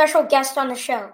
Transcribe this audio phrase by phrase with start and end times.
[0.00, 1.12] special guest on the show.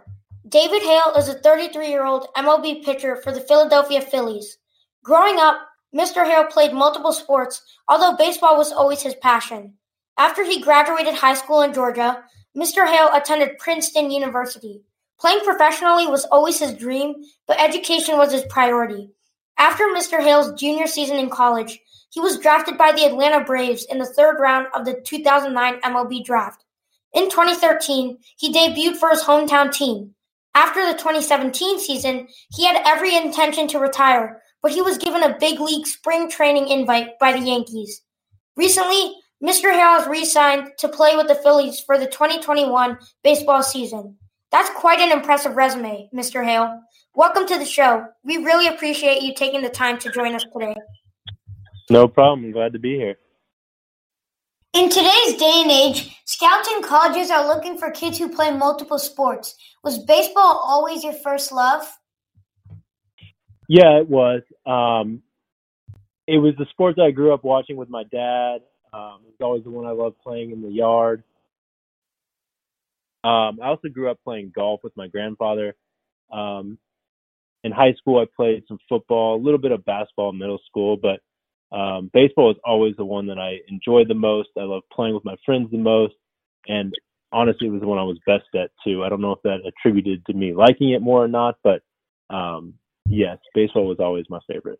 [0.48, 4.59] David Hale is a 33 year old MLB pitcher for the Philadelphia Phillies.
[5.02, 5.56] Growing up,
[5.93, 6.24] Mr.
[6.24, 9.74] Hale played multiple sports, although baseball was always his passion.
[10.19, 12.23] After he graduated high school in Georgia,
[12.57, 12.87] Mr.
[12.87, 14.83] Hale attended Princeton University.
[15.18, 17.16] Playing professionally was always his dream,
[17.48, 19.10] but education was his priority.
[19.59, 20.21] After Mr.
[20.21, 24.38] Hale's junior season in college, he was drafted by the Atlanta Braves in the third
[24.38, 26.62] round of the 2009 MLB draft.
[27.16, 30.15] In 2013, he debuted for his hometown team.
[30.55, 35.38] After the 2017 season, he had every intention to retire, but he was given a
[35.40, 38.02] big league spring training invite by the Yankees.
[38.55, 39.73] Recently, Mr.
[39.73, 44.18] Hale has re signed to play with the Phillies for the 2021 baseball season.
[44.52, 46.45] That's quite an impressive resume, Mr.
[46.45, 46.83] Hale.
[47.15, 48.05] Welcome to the show.
[48.24, 50.74] We really appreciate you taking the time to join us today.
[51.88, 52.52] No problem.
[52.52, 53.16] Glad to be here.
[54.77, 58.99] In today's day and age, scouts and colleges are looking for kids who play multiple
[58.99, 59.57] sports.
[59.83, 61.91] Was baseball always your first love?
[63.71, 64.43] Yeah, it was.
[64.66, 65.22] Um,
[66.27, 68.59] it was the sport that I grew up watching with my dad.
[68.93, 71.25] Um, it was always the one I loved playing in the yard.
[73.25, 75.75] Um, I also grew up playing golf with my grandfather.
[76.31, 76.77] Um,
[77.65, 80.99] in high school, I played some football, a little bit of basketball in middle school,
[80.99, 81.21] but
[81.77, 84.49] um, baseball is always the one that I enjoyed the most.
[84.59, 86.15] I love playing with my friends the most,
[86.66, 86.94] and
[87.33, 89.05] honestly, it was the one I was best at too.
[89.05, 91.83] I don't know if that attributed to me liking it more or not, but
[92.31, 92.75] um,
[93.09, 94.78] yes, baseball was always my favorite.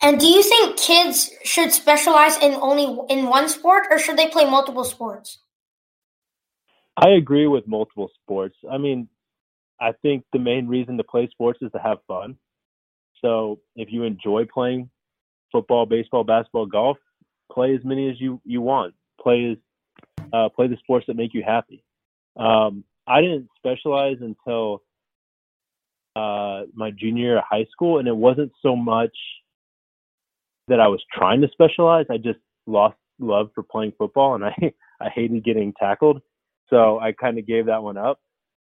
[0.00, 4.28] And do you think kids should specialize in only in one sport, or should they
[4.28, 5.38] play multiple sports?
[6.96, 8.56] I agree with multiple sports.
[8.70, 9.06] I mean,
[9.80, 12.36] I think the main reason to play sports is to have fun.
[13.20, 14.90] So if you enjoy playing
[15.52, 16.96] football, baseball, basketball, golf,
[17.52, 18.94] play as many as you you want.
[19.20, 21.84] Play as uh, play the sports that make you happy.
[22.36, 24.82] Um, I didn't specialize until
[26.16, 29.16] uh, my junior year of high school, and it wasn't so much
[30.68, 32.06] that I was trying to specialize.
[32.10, 34.54] I just lost love for playing football, and I
[35.00, 36.22] I hated getting tackled,
[36.70, 38.20] so I kind of gave that one up.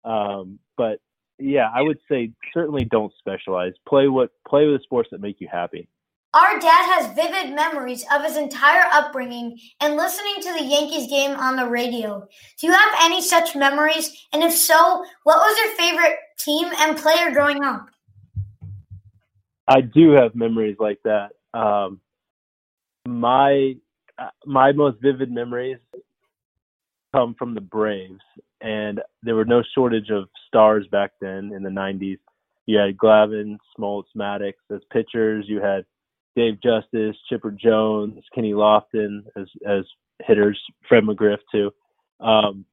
[0.05, 1.01] Um, but
[1.39, 3.73] yeah, I would say certainly don't specialize.
[3.89, 5.89] Play what play with the sports that make you happy.
[6.33, 11.33] Our dad has vivid memories of his entire upbringing and listening to the Yankees game
[11.33, 12.29] on the radio.
[12.61, 14.27] Do you have any such memories?
[14.33, 17.89] And if so, what was your favorite team and player growing up?
[19.67, 21.31] I do have memories like that.
[21.53, 22.01] Um,
[23.07, 23.75] my
[24.47, 25.79] my most vivid memories
[27.13, 28.21] come from the Braves,
[28.61, 32.19] and there were no shortage of stars back then in the '90s.
[32.67, 35.47] You had Glavine, Smoltz, Maddux as pitchers.
[35.49, 35.85] You had
[36.37, 39.85] Dave Justice, Chipper Jones, Kenny Lofton as as
[40.27, 41.71] hitters, Fred McGriff too.
[42.21, 42.65] Um,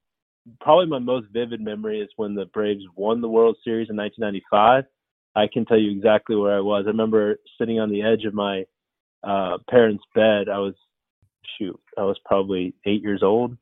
[0.62, 4.86] probably my most vivid memory is when the Braves won the World Series in 1995.
[5.36, 6.86] I can tell you exactly where I was.
[6.86, 8.64] I remember sitting on the edge of my
[9.24, 10.50] uh, parents' bed.
[10.50, 10.74] I was
[11.58, 13.58] shoot, I was probably eight years old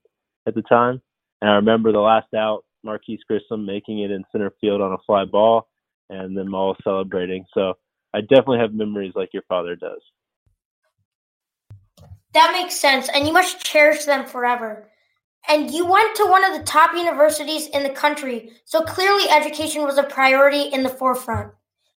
[0.47, 1.01] at the time,
[1.41, 4.97] and I remember the last out, Marquis Grissom making it in center field on a
[5.05, 5.67] fly ball,
[6.09, 7.45] and them all celebrating.
[7.53, 7.73] So
[8.15, 9.99] I definitely have memories like your father does.
[12.33, 14.87] That makes sense, and you must cherish them forever.
[15.49, 19.83] And you went to one of the top universities in the country, so clearly education
[19.83, 21.51] was a priority in the forefront.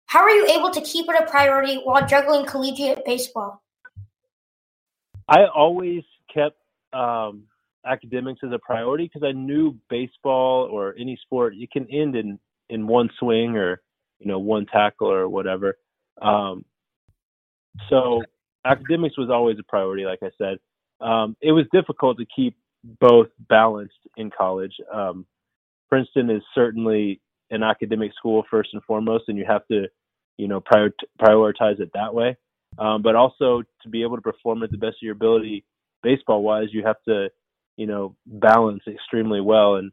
[0.06, 3.62] How are you able to keep it a priority while juggling collegiate baseball?
[5.28, 6.58] I always kept
[6.94, 7.44] um,
[7.86, 12.40] academics as a priority because I knew baseball or any sport you can end in
[12.70, 13.82] in one swing or
[14.20, 15.76] you know one tackle or whatever.
[16.22, 16.66] Um,
[17.90, 18.24] so
[18.66, 20.58] academics was always a priority, like I said.
[21.02, 22.58] Um, it was difficult to keep
[23.00, 24.74] both balanced in college.
[24.94, 25.26] Um,
[25.90, 27.22] Princeton is certainly
[27.52, 29.88] an academic school first and foremost, and you have to,
[30.38, 32.36] you know, prior- prioritize it that way.
[32.78, 35.64] Um, but also to be able to perform at the best of your ability,
[36.04, 37.30] baseball wise, you have to,
[37.78, 39.76] you know, balance extremely well.
[39.76, 39.92] And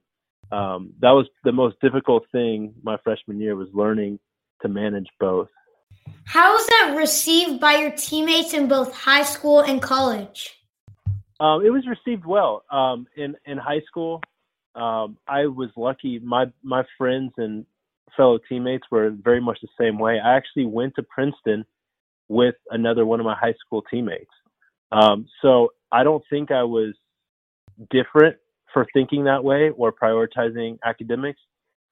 [0.51, 4.19] um, that was the most difficult thing my freshman year was learning
[4.63, 5.49] to manage both.
[6.25, 10.59] How was that received by your teammates in both high school and college?
[11.41, 12.65] Um, it was received well.
[12.71, 14.23] Um, in in high school,
[14.75, 16.19] um, I was lucky.
[16.21, 17.67] My my friends and
[18.17, 20.21] fellow teammates were very much the same way.
[20.21, 21.65] I actually went to Princeton
[22.29, 24.31] with another one of my high school teammates.
[24.91, 26.95] Um, so I don't think I was
[27.91, 28.37] different
[28.73, 31.41] for thinking that way or prioritizing academics.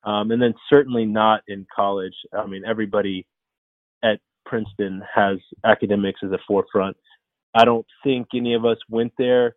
[0.05, 2.15] Um, and then certainly not in college.
[2.33, 3.27] I mean, everybody
[4.03, 6.97] at Princeton has academics as a forefront.
[7.55, 9.57] I don't think any of us went there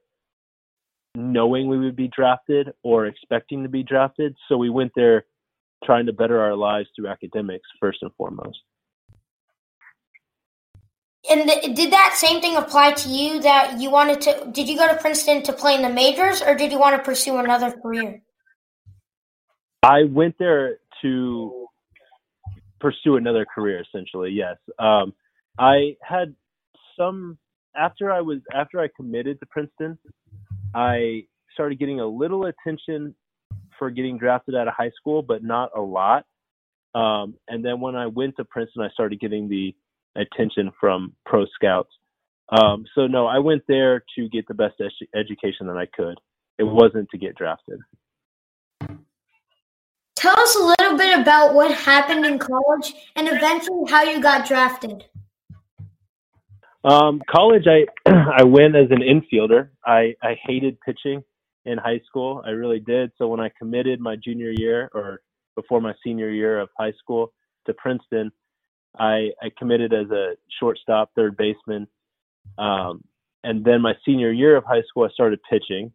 [1.16, 4.36] knowing we would be drafted or expecting to be drafted.
[4.50, 5.26] So we went there
[5.86, 8.60] trying to better our lives through academics first and foremost.
[11.30, 14.50] And the, did that same thing apply to you that you wanted to?
[14.52, 17.04] Did you go to Princeton to play in the majors, or did you want to
[17.04, 18.22] pursue another career?
[19.84, 21.63] I went there to
[22.84, 24.32] pursue another career, essentially.
[24.32, 25.14] Yes, um,
[25.58, 26.36] I had
[26.98, 27.38] some
[27.76, 29.98] after I was after I committed to Princeton.
[30.76, 33.16] I started getting a little attention
[33.80, 36.26] for getting drafted out of high school, but not a lot.
[36.94, 39.74] Um, and then when I went to Princeton, I started getting the
[40.16, 41.90] attention from pro scouts.
[42.50, 44.76] Um, so no, I went there to get the best
[45.16, 46.20] education that I could.
[46.60, 47.80] It wasn't to get drafted.
[50.24, 54.48] Tell us a little bit about what happened in college and eventually how you got
[54.48, 55.04] drafted.
[56.86, 57.86] Um, college, I
[58.40, 59.68] I went as an infielder.
[59.86, 61.26] I I hated pitching
[61.66, 62.42] in high school.
[62.46, 63.12] I really did.
[63.18, 65.20] So when I committed my junior year or
[65.58, 67.34] before my senior year of high school
[67.68, 68.32] to Princeton,
[68.98, 71.86] I, I committed as a shortstop, third baseman.
[72.58, 73.04] Um,
[73.44, 75.92] and then my senior year of high school, I started pitching.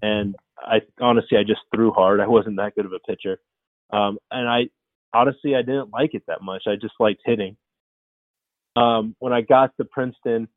[0.00, 2.20] And I honestly, I just threw hard.
[2.20, 3.38] I wasn't that good of a pitcher.
[3.92, 4.68] Um, and I
[5.12, 6.64] honestly, I didn't like it that much.
[6.66, 7.56] I just liked hitting.
[8.76, 10.48] Um, when I got to Princeton,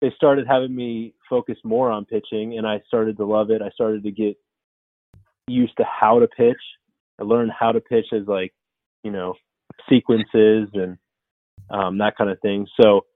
[0.00, 3.62] they started having me focus more on pitching, and I started to love it.
[3.62, 4.36] I started to get
[5.48, 6.60] used to how to pitch.
[7.20, 8.52] I learned how to pitch as like,
[9.04, 9.34] you know,
[9.88, 10.96] sequences and
[11.70, 12.66] um, that kind of thing.
[12.80, 13.06] So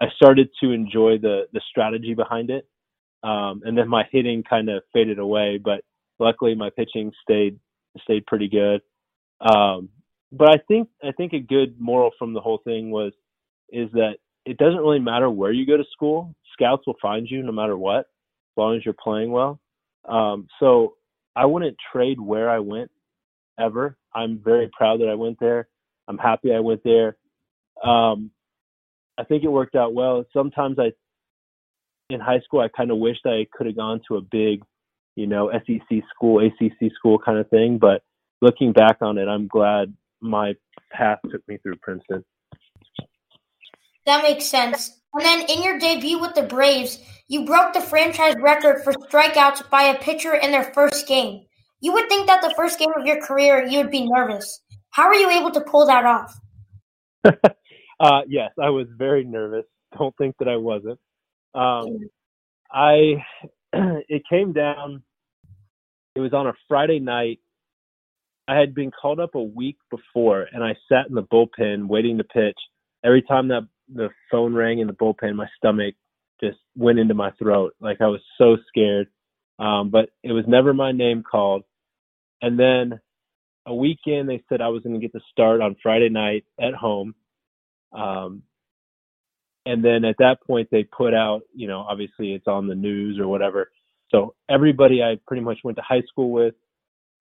[0.00, 2.66] I started to enjoy the the strategy behind it,
[3.22, 5.58] um, and then my hitting kind of faded away.
[5.62, 5.82] But
[6.18, 7.58] luckily, my pitching stayed
[8.02, 8.82] stayed pretty good.
[9.40, 9.88] Um,
[10.32, 13.12] but I think I think a good moral from the whole thing was
[13.70, 16.34] is that it doesn't really matter where you go to school.
[16.52, 19.60] Scouts will find you no matter what, as long as you're playing well.
[20.08, 20.94] Um, so
[21.36, 22.90] I wouldn't trade where I went
[23.58, 23.96] ever.
[24.14, 25.68] I'm very proud that I went there.
[26.08, 27.16] I'm happy I went there.
[27.84, 28.30] Um,
[29.18, 30.24] I think it worked out well.
[30.32, 30.92] Sometimes I,
[32.08, 34.62] in high school, I kind of wished I could have gone to a big,
[35.16, 37.78] you know, SEC school, ACC school kind of thing.
[37.78, 38.02] But
[38.40, 40.54] looking back on it, I'm glad my
[40.92, 42.24] path took me through Princeton.
[44.06, 45.00] That makes sense.
[45.14, 49.68] And then in your debut with the Braves, you broke the franchise record for strikeouts
[49.70, 51.44] by a pitcher in their first game.
[51.80, 54.60] You would think that the first game of your career you would be nervous.
[54.90, 56.38] How were you able to pull that off?
[57.24, 59.64] uh, yes, I was very nervous.
[59.96, 60.98] Don't think that I wasn't.
[61.54, 62.08] Um,
[62.72, 63.24] I
[64.08, 65.02] it came down.
[66.14, 67.40] It was on a Friday night.
[68.48, 72.18] I had been called up a week before, and I sat in the bullpen waiting
[72.18, 72.58] to pitch.
[73.04, 75.94] Every time that the phone rang in the bullpen, my stomach
[76.42, 77.74] just went into my throat.
[77.80, 79.08] Like I was so scared.
[79.58, 81.64] Um, but it was never my name called.
[82.40, 82.98] And then
[83.66, 86.74] a weekend they said I was going to get the start on Friday night at
[86.74, 87.14] home.
[87.92, 88.42] Um,
[89.66, 93.18] and then at that point they put out, you know, obviously it's on the news
[93.18, 93.70] or whatever.
[94.10, 96.54] So everybody I pretty much went to high school with,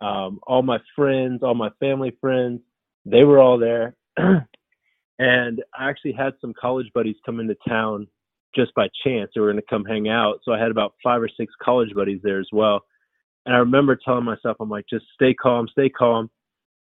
[0.02, 2.62] um, all my friends, all my family friends,
[3.06, 3.96] they were all there.
[4.18, 8.08] and I actually had some college buddies come into town
[8.56, 9.32] just by chance.
[9.34, 10.40] They were going to come hang out.
[10.44, 12.82] So I had about five or six college buddies there as well.
[13.46, 16.30] And I remember telling myself, I'm like, just stay calm, stay calm.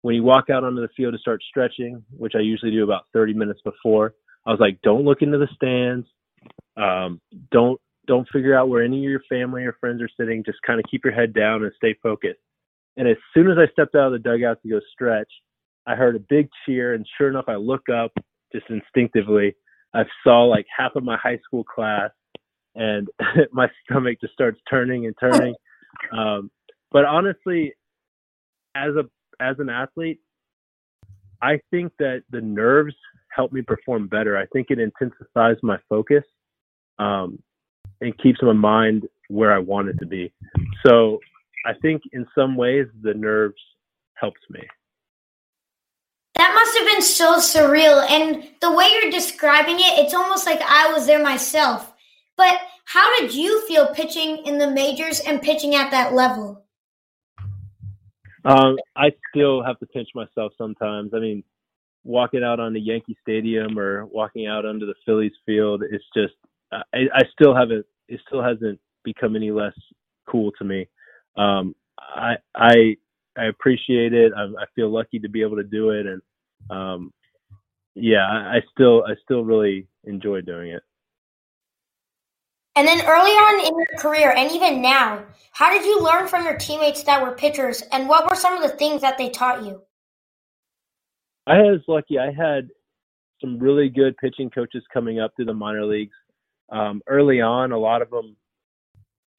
[0.02, 3.06] When you walk out onto the field to start stretching, which I usually do about
[3.14, 4.14] 30 minutes before,
[4.46, 6.08] I was like, don't look into the stands.
[6.78, 7.22] Um,
[7.52, 10.44] don't don't figure out where any of your family or friends are sitting.
[10.46, 12.40] Just kind of keep your head down and stay focused.
[12.98, 15.32] And as soon as I stepped out of the dugout to go stretch,
[15.88, 18.12] I heard a big cheer, and sure enough, I look up
[18.54, 19.56] just instinctively.
[19.94, 22.12] I saw like half of my high school class,
[22.76, 23.08] and
[23.52, 25.56] my stomach just starts turning and turning.
[26.12, 26.52] Um,
[26.92, 27.74] but honestly,
[28.76, 29.06] as a
[29.42, 30.20] as an athlete,
[31.42, 32.96] I think that the nerves
[33.36, 34.38] help me perform better.
[34.38, 36.24] I think it intensifies my focus
[37.00, 37.40] um,
[38.02, 40.32] and keeps my mind where I want it to be.
[40.86, 41.20] So
[41.66, 43.62] I think in some ways the nerves
[44.16, 44.62] helps me.
[46.36, 48.10] That must have been so surreal.
[48.10, 51.94] And the way you're describing it, it's almost like I was there myself.
[52.38, 56.65] But how did you feel pitching in the majors and pitching at that level?
[58.46, 61.12] Um, I still have to pinch myself sometimes.
[61.14, 61.44] I mean,
[62.04, 66.34] walking out on the Yankee Stadium or walking out onto the Phillies field, it's just
[66.72, 67.86] I, I still haven't.
[68.08, 69.74] It still hasn't become any less
[70.30, 70.88] cool to me.
[71.38, 72.96] Um, I I
[73.38, 74.32] I appreciate it.
[74.36, 76.22] I, I feel lucky to be able to do it, and
[76.70, 77.14] um,
[77.96, 80.84] yeah, I, I still I still really enjoy doing it.
[82.76, 86.44] And then early on in your career, and even now, how did you learn from
[86.44, 89.64] your teammates that were pitchers, and what were some of the things that they taught
[89.64, 89.82] you?
[91.48, 92.20] I was lucky.
[92.20, 92.70] I had
[93.40, 96.16] some really good pitching coaches coming up through the minor leagues.
[96.70, 98.36] Um, early on, a lot of them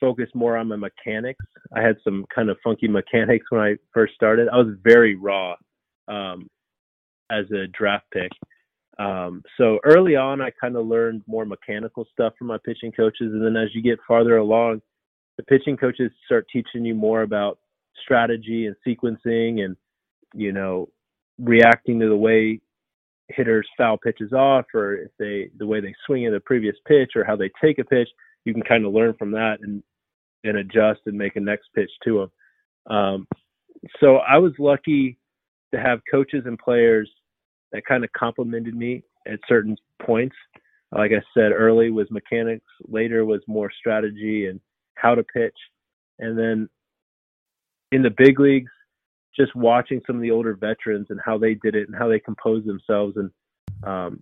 [0.01, 1.45] focused more on my mechanics.
[1.75, 4.49] I had some kind of funky mechanics when I first started.
[4.49, 5.57] I was very raw
[6.09, 6.49] um,
[7.31, 8.31] as a draft pick.
[8.99, 13.33] Um, so early on, I kind of learned more mechanical stuff from my pitching coaches,
[13.33, 14.81] and then as you get farther along,
[15.37, 17.59] the pitching coaches start teaching you more about
[18.03, 19.77] strategy and sequencing, and
[20.35, 20.89] you know,
[21.39, 22.61] reacting to the way
[23.29, 27.13] hitters foul pitches off, or if they the way they swing at a previous pitch,
[27.17, 28.09] or how they take a pitch.
[28.45, 29.83] You can kind of learn from that and
[30.45, 32.31] and adjust and make a next pitch to
[32.87, 32.97] them.
[32.97, 33.29] Um,
[34.01, 35.19] so I was lucky
[35.75, 37.11] to have coaches and players
[37.73, 40.37] that kind of complimented me at certain points.
[40.93, 44.61] Like I said, early was mechanics, later was more strategy and
[44.95, 45.57] how to pitch.
[46.19, 46.69] And then
[47.93, 48.71] in the big leagues,
[49.37, 52.19] just watching some of the older veterans and how they did it and how they
[52.19, 53.31] composed themselves and
[53.85, 54.21] um,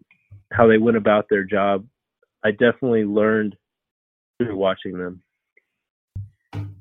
[0.52, 1.86] how they went about their job,
[2.44, 3.56] I definitely learned
[4.38, 5.22] through watching them.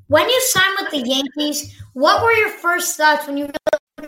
[0.08, 3.50] When you signed with the Yankees, what were your first thoughts when you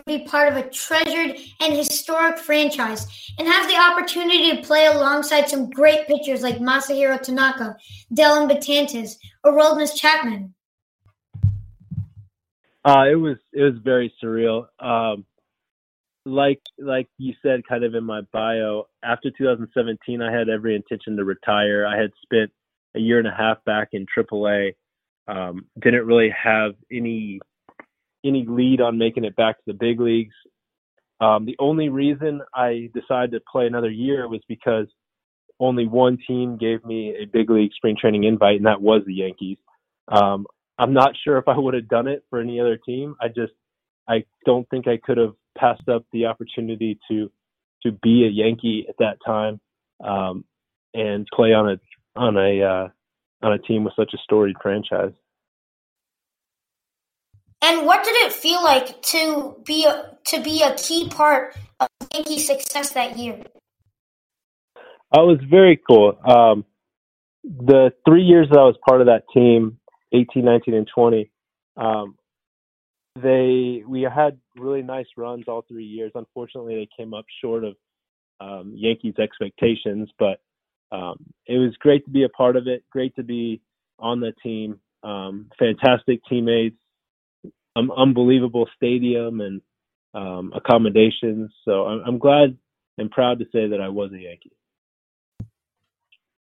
[0.06, 5.48] be part of a treasured and historic franchise and have the opportunity to play alongside
[5.48, 7.76] some great pitchers like Masahiro Tanaka,
[8.14, 10.54] Dellin Betances, or Aroldis Chapman?
[12.84, 14.68] Uh, it was it was very surreal.
[14.78, 15.26] Um,
[16.24, 21.16] like like you said, kind of in my bio, after 2017, I had every intention
[21.16, 21.84] to retire.
[21.84, 22.52] I had spent
[22.94, 24.76] a year and a half back in AAA.
[25.26, 27.40] Um, didn't really have any
[28.26, 30.34] any lead on making it back to the big leagues.
[31.20, 34.86] Um, the only reason I decided to play another year was because
[35.58, 39.14] only one team gave me a big league spring training invite, and that was the
[39.14, 39.56] Yankees.
[40.08, 40.46] Um,
[40.78, 43.16] I'm not sure if I would have done it for any other team.
[43.20, 43.52] I just
[44.08, 47.30] I don't think I could have passed up the opportunity to
[47.82, 49.60] to be a Yankee at that time
[50.04, 50.44] um,
[50.94, 51.80] and play on a
[52.18, 52.88] on a uh,
[53.42, 55.12] on a team with such a storied franchise.
[57.66, 61.88] And what did it feel like to be a, to be a key part of
[62.14, 63.42] Yankee success that year?
[64.74, 64.82] It
[65.12, 66.16] was very cool.
[66.24, 66.64] Um,
[67.42, 69.80] the three years that I was part of that team,
[70.12, 71.28] 18, 19, and 20,
[71.76, 72.16] um,
[73.20, 76.12] they we had really nice runs all three years.
[76.14, 77.74] Unfortunately, they came up short of
[78.40, 80.38] um, Yankees' expectations, but
[80.92, 82.84] um, it was great to be a part of it.
[82.92, 83.60] Great to be
[83.98, 84.78] on the team.
[85.02, 86.76] Um, fantastic teammates
[87.76, 89.60] um, unbelievable stadium and
[90.14, 91.52] um, accommodations.
[91.64, 92.56] So I'm, I'm glad
[92.98, 94.52] and proud to say that I was a Yankee.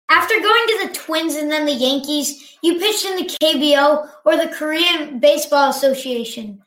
[0.09, 4.35] After going to the Twins and then the Yankees, you pitched in the KBO or
[4.35, 6.61] the Korean Baseball Association.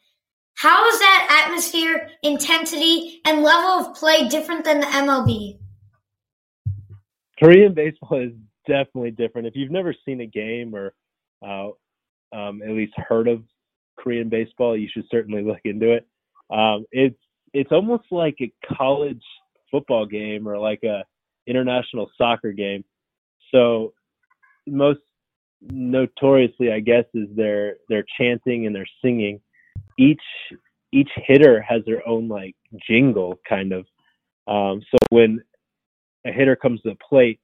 [0.54, 5.58] How is that atmosphere, intensity, and level of play different than the MLB?
[7.38, 8.32] Korean baseball is
[8.66, 9.46] definitely different.
[9.46, 10.94] If you've never seen a game or
[11.46, 11.70] uh,
[12.34, 13.42] um, at least heard of
[13.96, 16.06] Korean baseball, you should certainly look into it.
[16.50, 17.18] Um, it's
[17.52, 19.22] it's almost like a college
[19.70, 21.04] football game or like a
[21.46, 22.84] international soccer game.
[23.52, 23.92] So
[24.66, 25.00] most
[25.62, 29.40] notoriously, I guess, is their their chanting and their singing.
[29.98, 30.22] Each
[30.92, 32.54] each hitter has their own like
[32.88, 33.86] jingle kind of.
[34.46, 35.42] Um, so when
[36.26, 37.40] a hitter comes to the plate,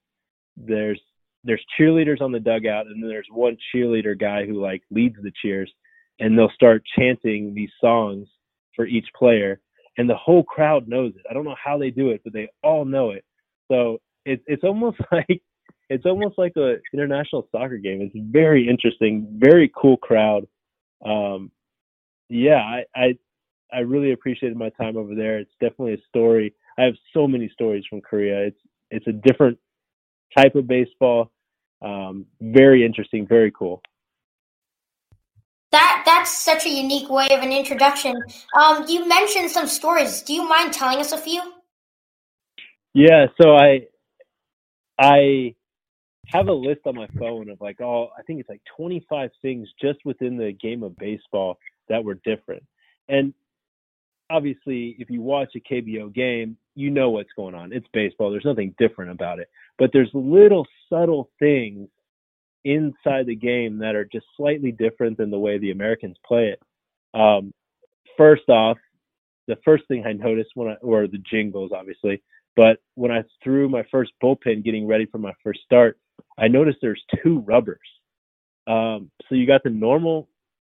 [0.56, 1.00] there's
[1.44, 5.32] there's cheerleaders on the dugout, and then there's one cheerleader guy who like leads the
[5.42, 5.72] cheers,
[6.20, 8.28] and they'll start chanting these songs
[8.76, 9.60] for each player
[10.00, 11.26] and the whole crowd knows it.
[11.30, 13.22] I don't know how they do it, but they all know it.
[13.70, 15.42] So it's it's almost like
[15.90, 18.00] it's almost like a international soccer game.
[18.00, 20.46] It's very interesting, very cool crowd.
[21.04, 21.50] Um,
[22.30, 23.18] yeah, I, I
[23.72, 25.38] I really appreciated my time over there.
[25.38, 26.54] It's definitely a story.
[26.78, 28.46] I have so many stories from Korea.
[28.46, 28.60] It's
[28.90, 29.58] it's a different
[30.36, 31.30] type of baseball.
[31.82, 33.82] Um, very interesting, very cool.
[36.30, 38.14] That that's such a unique way of an introduction.
[38.54, 40.22] Um, you mentioned some stories.
[40.22, 41.42] Do you mind telling us a few?
[42.94, 43.86] Yeah, so I
[44.98, 45.54] I
[46.26, 49.68] have a list on my phone of like all I think it's like 25 things
[49.80, 51.58] just within the game of baseball
[51.88, 52.62] that were different.
[53.08, 53.34] And
[54.30, 57.72] obviously, if you watch a KBO game, you know what's going on.
[57.72, 58.30] It's baseball.
[58.30, 59.48] There's nothing different about it.
[59.78, 61.88] But there's little subtle things
[62.64, 67.18] inside the game that are just slightly different than the way the Americans play it.
[67.18, 67.52] Um,
[68.16, 68.78] first off,
[69.46, 72.22] the first thing I noticed when I, or the jingles, obviously,
[72.56, 75.98] but when I threw my first bullpen getting ready for my first start,
[76.38, 77.78] I noticed there's two rubbers.
[78.66, 80.28] Um, so you got the normal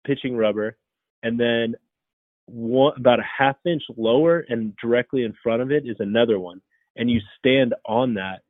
[0.05, 0.77] pitching rubber,
[1.23, 1.75] and then
[2.47, 6.61] one about a half inch lower and directly in front of it is another one,
[6.95, 8.41] and you stand on that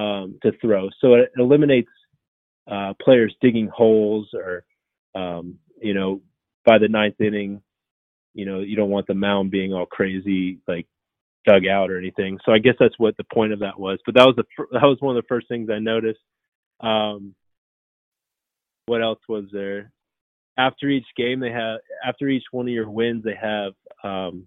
[0.00, 0.88] um, to throw.
[1.00, 1.90] So it eliminates
[2.70, 4.64] uh, players digging holes or
[5.14, 6.20] um, you know
[6.64, 7.62] by the ninth inning,
[8.34, 10.86] you know you don't want the mound being all crazy like
[11.46, 12.38] dug out or anything.
[12.44, 13.98] So I guess that's what the point of that was.
[14.04, 16.20] But that was the that was one of the first things I noticed.
[16.80, 17.34] Um,
[18.86, 19.92] what else was there?
[20.58, 24.46] After each game, they have after each one of your wins, they have um,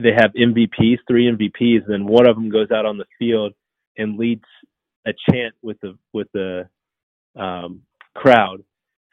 [0.00, 3.54] they have MVPs, three MVPs, and then one of them goes out on the field
[3.96, 4.44] and leads
[5.06, 6.68] a chant with the with the
[7.36, 7.82] um,
[8.14, 8.62] crowd.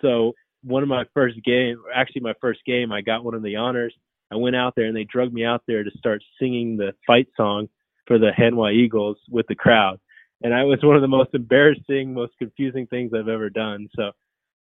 [0.01, 3.55] So one of my first game, actually my first game, I got one of the
[3.55, 3.93] honors.
[4.31, 7.27] I went out there and they drugged me out there to start singing the fight
[7.36, 7.67] song
[8.05, 10.00] for the Hanwha Eagles with the crowd
[10.41, 13.89] and I was one of the most embarrassing, most confusing things I've ever done.
[13.96, 14.12] So,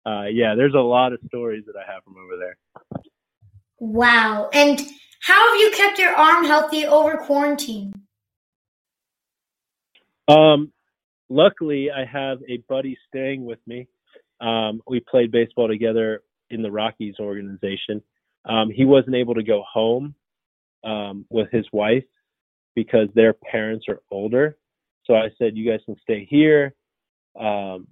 [0.05, 2.57] uh, yeah, there's a lot of stories that I have from over there.
[3.79, 4.49] Wow!
[4.53, 4.81] And
[5.21, 7.93] how have you kept your arm healthy over quarantine?
[10.27, 10.71] Um,
[11.29, 13.87] luckily, I have a buddy staying with me.
[14.41, 18.01] Um, we played baseball together in the Rockies organization.
[18.45, 20.15] Um, he wasn't able to go home
[20.83, 22.05] um, with his wife
[22.75, 24.57] because their parents are older
[25.09, 26.75] so I said, you guys can stay here,
[27.39, 27.87] um,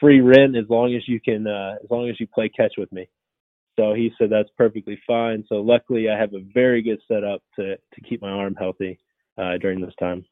[0.00, 2.92] free rent as long as you can, uh, as long as you play catch with
[2.92, 3.08] me.
[3.78, 5.44] So he said that's perfectly fine.
[5.48, 8.98] So luckily, I have a very good setup to to keep my arm healthy
[9.38, 10.24] uh, during this time.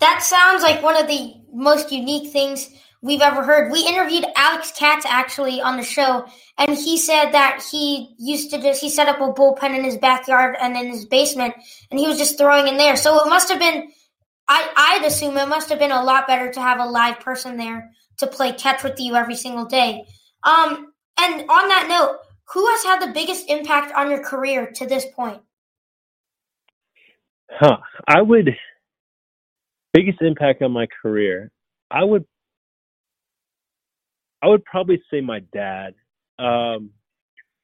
[0.00, 2.70] That sounds like one of the most unique things
[3.02, 3.72] we've ever heard.
[3.72, 6.26] We interviewed Alex Katz actually on the show,
[6.58, 9.96] and he said that he used to just he set up a bullpen in his
[9.96, 11.54] backyard and in his basement,
[11.90, 12.96] and he was just throwing in there.
[12.96, 13.90] So it must have been
[14.48, 17.56] I, I'd assume it must have been a lot better to have a live person
[17.56, 20.04] there to play catch with you every single day.
[20.44, 22.18] Um, and on that note,
[22.52, 25.40] who has had the biggest impact on your career to this point?
[27.50, 27.78] Huh.
[28.06, 28.50] I would
[29.96, 31.50] biggest impact on my career.
[31.90, 32.24] I would
[34.42, 35.94] I would probably say my dad.
[36.38, 36.90] Um,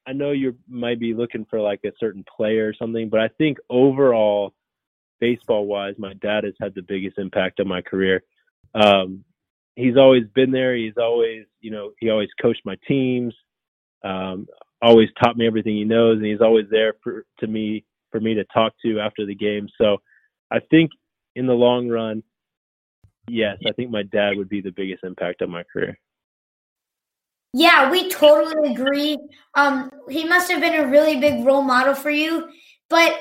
[0.06, 3.28] I know you might be looking for like a certain player or something, but I
[3.38, 4.52] think overall
[5.20, 8.22] baseball wise, my dad has had the biggest impact on my career.
[8.74, 9.24] Um,
[9.76, 10.74] he's always been there.
[10.74, 13.34] He's always, you know, he always coached my teams,
[14.02, 14.48] um,
[14.80, 18.34] always taught me everything he knows, and he's always there for to me for me
[18.34, 19.68] to talk to after the game.
[19.78, 19.98] So
[20.50, 20.90] I think
[21.36, 22.22] in the long run,
[23.28, 25.98] yes, I think my dad would be the biggest impact on my career.
[27.54, 29.18] Yeah, we totally agree.
[29.54, 32.48] Um, he must have been a really big role model for you.
[32.88, 33.20] But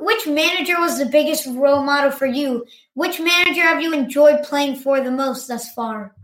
[0.00, 2.64] which manager was the biggest role model for you?
[2.94, 6.14] Which manager have you enjoyed playing for the most thus far?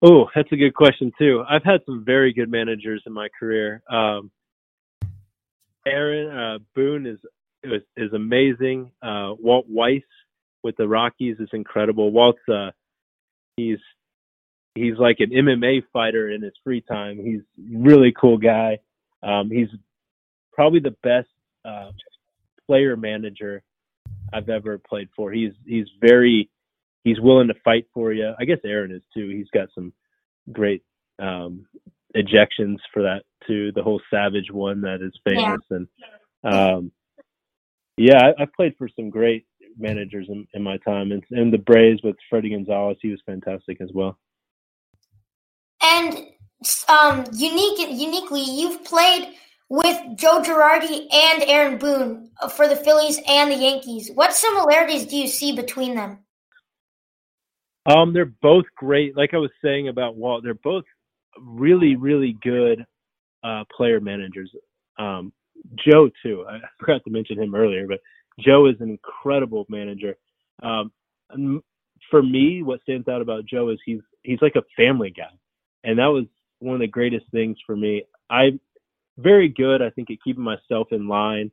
[0.00, 1.44] Oh, that's a good question too.
[1.48, 3.82] I've had some very good managers in my career.
[3.90, 4.30] Um,
[5.86, 7.18] Aaron uh, Boone is,
[7.72, 8.90] is is amazing.
[9.02, 10.02] Uh, Walt Weiss
[10.62, 12.10] with the Rockies is incredible.
[12.10, 12.70] Walt's uh,
[13.56, 13.78] he's
[14.74, 17.18] he's like an MMA fighter in his free time.
[17.22, 18.78] He's really cool guy.
[19.22, 19.68] Um, he's
[20.52, 21.28] probably the best
[21.64, 21.90] uh,
[22.66, 23.62] player manager
[24.32, 25.32] I've ever played for.
[25.32, 26.50] He's he's very
[27.04, 28.32] he's willing to fight for you.
[28.38, 29.28] I guess Aaron is too.
[29.28, 29.92] He's got some
[30.52, 30.82] great
[31.18, 31.66] um,
[32.16, 33.72] ejections for that too.
[33.72, 35.76] The whole Savage one that is famous yeah.
[35.76, 35.88] and
[36.44, 36.92] um,
[37.98, 41.58] yeah, I, have played for some great managers in, in my time, and, and the
[41.58, 44.18] Braves with Fredi Gonzalez, he was fantastic as well.
[45.82, 46.26] And
[46.88, 49.34] um, unique, uniquely, you've played
[49.68, 54.10] with Joe Girardi and Aaron Boone for the Phillies and the Yankees.
[54.14, 56.18] What similarities do you see between them?
[57.86, 59.16] Um, they're both great.
[59.16, 60.84] Like I was saying about Walt, they're both
[61.40, 62.84] really, really good
[63.44, 64.50] uh, player managers.
[64.98, 65.32] Um,
[65.86, 66.44] Joe too.
[66.48, 68.00] I forgot to mention him earlier, but
[68.40, 70.16] Joe is an incredible manager.
[70.62, 70.92] Um,
[72.10, 75.32] for me, what stands out about Joe is he's he's like a family guy,
[75.84, 76.24] and that was
[76.60, 78.04] one of the greatest things for me.
[78.30, 78.60] I'm
[79.18, 81.50] very good, I think, at keeping myself in line,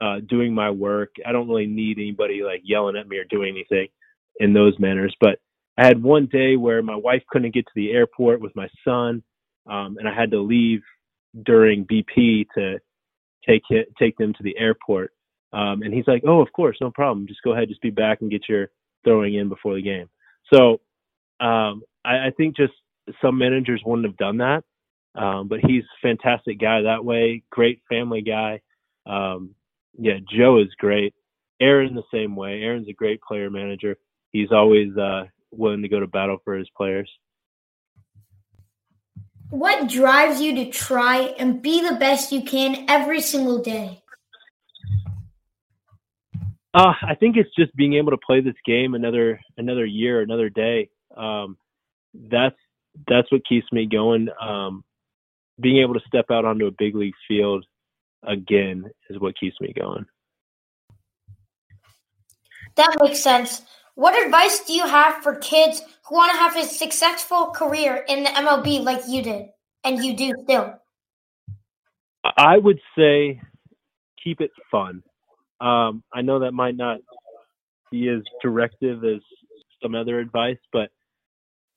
[0.00, 1.10] uh, doing my work.
[1.26, 3.88] I don't really need anybody like yelling at me or doing anything
[4.40, 5.14] in those manners.
[5.20, 5.38] But
[5.76, 9.22] I had one day where my wife couldn't get to the airport with my son,
[9.68, 10.82] um, and I had to leave
[11.44, 12.78] during BP to
[13.48, 15.12] take it, take them to the airport.
[15.52, 17.26] Um, and he's like, "Oh, of course, no problem.
[17.26, 18.70] Just go ahead, just be back and get your
[19.04, 20.08] throwing in before the game."
[20.52, 20.80] So
[21.40, 22.74] um, I, I think just
[23.22, 24.64] some managers wouldn't have done that.
[25.14, 27.42] Um, but he's a fantastic guy that way.
[27.50, 28.60] Great family guy.
[29.06, 29.54] Um,
[29.98, 31.14] yeah, Joe is great.
[31.60, 32.60] Aaron the same way.
[32.62, 33.96] Aaron's a great player manager.
[34.32, 37.10] He's always uh, willing to go to battle for his players.
[39.50, 44.02] What drives you to try and be the best you can every single day?
[46.74, 50.50] Uh, I think it's just being able to play this game another another year, another
[50.50, 50.90] day.
[51.16, 51.56] Um,
[52.30, 52.56] that's
[53.08, 54.28] that's what keeps me going.
[54.40, 54.84] Um,
[55.60, 57.64] being able to step out onto a big league field
[58.24, 60.04] again is what keeps me going.
[62.76, 63.62] That makes sense.
[63.94, 68.30] What advice do you have for kids want to have a successful career in the
[68.30, 69.48] MLB like you did,
[69.84, 70.74] and you do still?
[72.36, 73.40] I would say
[74.22, 75.02] keep it fun.
[75.60, 76.98] Um, I know that might not
[77.90, 79.20] be as directive as
[79.82, 80.90] some other advice, but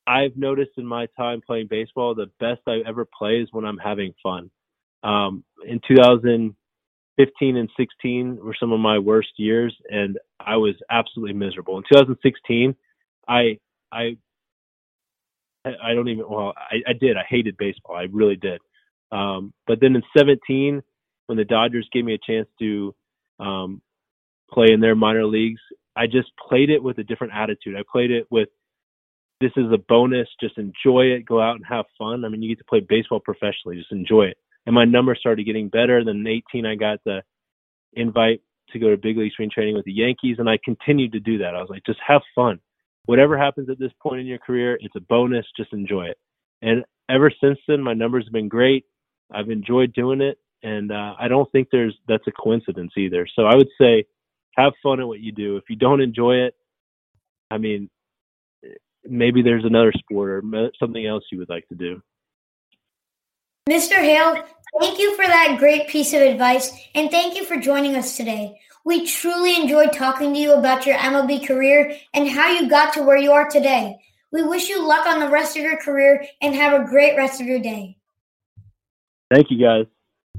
[0.08, 3.78] I've noticed in my time playing baseball, the best I ever play is when I'm
[3.78, 4.50] having fun.
[5.04, 11.34] Um, in 2015 and 16 were some of my worst years, and I was absolutely
[11.34, 11.78] miserable.
[11.78, 12.76] In 2016,
[13.28, 13.58] I
[13.92, 14.18] I
[15.66, 18.62] I don't even well I, I did I hated baseball I really did.
[19.12, 20.82] Um, but then in 17,
[21.28, 22.96] when the Dodgers gave me a chance to
[23.40, 23.82] um,
[24.52, 25.60] play in their minor leagues,
[25.96, 27.76] I just played it with a different attitude.
[27.76, 28.50] I played it with
[29.42, 30.28] this is a bonus.
[30.40, 31.26] Just enjoy it.
[31.26, 32.24] Go out and have fun.
[32.24, 33.78] I mean, you get to play baseball professionally.
[33.78, 34.38] Just enjoy it.
[34.66, 36.04] And my numbers started getting better.
[36.06, 37.24] Then 18, I got the
[37.94, 41.20] invite to go to big league spring training with the Yankees, and I continued to
[41.20, 41.56] do that.
[41.56, 42.60] I was like, just have fun.
[43.06, 45.46] Whatever happens at this point in your career, it's a bonus.
[45.58, 46.18] Just enjoy it.
[46.62, 48.86] And ever since then, my numbers have been great.
[49.32, 53.28] I've enjoyed doing it, and uh, I don't think there's that's a coincidence either.
[53.36, 54.06] So I would say,
[54.58, 55.58] have fun at what you do.
[55.58, 56.56] If you don't enjoy it,
[57.50, 57.90] I mean,
[59.04, 62.02] maybe there's another sport or something else you would like to do.
[63.70, 63.96] Mr.
[63.96, 64.44] Hale,
[64.80, 68.60] thank you for that great piece of advice and thank you for joining us today.
[68.86, 73.04] We truly enjoyed talking to you about your MLB career and how you got to
[73.04, 74.00] where you are today.
[74.32, 77.42] We wish you luck on the rest of your career and have a great rest
[77.42, 77.98] of your day.
[79.30, 79.86] Thank you, guys.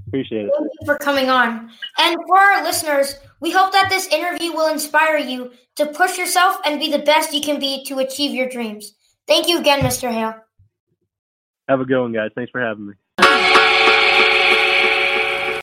[0.09, 0.53] Appreciate it.
[0.59, 1.71] Thank you for coming on.
[1.99, 6.57] And for our listeners, we hope that this interview will inspire you to push yourself
[6.65, 8.95] and be the best you can be to achieve your dreams.
[9.27, 10.11] Thank you again, Mr.
[10.11, 10.35] Hale.
[11.69, 12.31] Have a good one, guys.
[12.35, 12.95] Thanks for having me.